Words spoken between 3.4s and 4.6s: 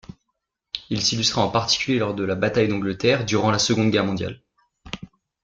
la Seconde Guerre mondiale.